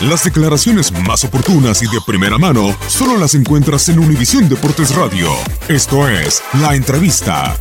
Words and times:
Las 0.00 0.22
declaraciones 0.22 0.92
más 0.92 1.24
oportunas 1.24 1.82
y 1.82 1.86
de 1.86 2.00
primera 2.06 2.38
mano 2.38 2.72
solo 2.86 3.18
las 3.18 3.34
encuentras 3.34 3.88
en 3.88 3.98
Univisión 3.98 4.48
Deportes 4.48 4.94
Radio. 4.94 5.28
Esto 5.68 6.08
es 6.08 6.40
La 6.60 6.76
Entrevista. 6.76 7.56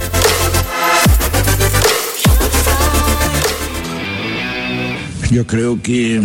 Yo 5.31 5.47
creo 5.47 5.81
que 5.81 6.21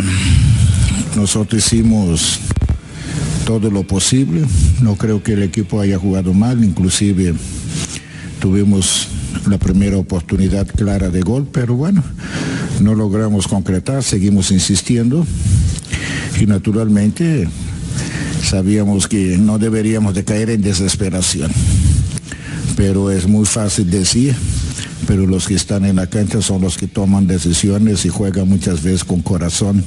nosotros 1.17 1.65
hicimos 1.65 2.41
todo 3.47 3.71
lo 3.71 3.83
posible. 3.85 4.45
No 4.83 4.97
creo 4.97 5.23
que 5.23 5.33
el 5.33 5.43
equipo 5.43 5.81
haya 5.81 5.99
jugado 5.99 6.35
mal, 6.35 6.63
inclusive 6.63 7.35
tuvimos 8.39 9.09
la 9.49 9.57
primera 9.57 9.97
oportunidad 9.97 10.67
clara 10.67 11.09
de 11.09 11.23
gol, 11.23 11.49
pero 11.51 11.75
bueno, 11.75 12.05
no 12.81 12.95
logramos 12.95 13.49
concretar, 13.49 14.03
seguimos 14.03 14.51
insistiendo 14.51 15.27
y 16.41 16.47
naturalmente 16.47 17.49
sabíamos 18.43 19.07
que 19.07 19.39
no 19.39 19.59
deberíamos 19.59 20.15
de 20.15 20.25
caer 20.25 20.51
en 20.51 20.63
desesperación. 20.63 21.51
Pero 22.77 23.11
es 23.11 23.29
muy 23.29 23.45
fácil 23.45 23.91
decir, 23.91 24.35
pero 25.07 25.27
los 25.27 25.47
que 25.47 25.55
están 25.55 25.85
en 25.85 25.97
la 25.97 26.07
cancha 26.07 26.41
son 26.43 26.63
los 26.63 26.77
que 26.77 26.87
toman 26.87 27.27
decisiones 27.27 28.05
y 28.05 28.09
juegan 28.09 28.49
muchas 28.49 28.83
veces 28.83 29.05
con 29.05 29.21
corazón 29.21 29.85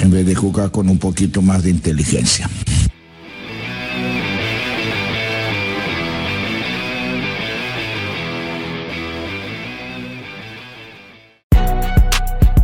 en 0.00 0.10
vez 0.10 0.26
de 0.26 0.34
jugar 0.34 0.70
con 0.70 0.88
un 0.88 0.98
poquito 0.98 1.42
más 1.42 1.62
de 1.62 1.70
inteligencia. 1.70 2.48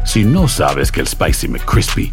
Si 0.05 0.25
no 0.25 0.49
sabes 0.49 0.91
que 0.91 1.00
el 1.00 1.06
Spicy 1.06 1.49
McCrispy 1.49 2.12